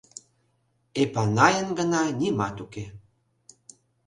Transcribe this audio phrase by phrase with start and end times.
[1.01, 2.85] Эпанайын гына нимат уке.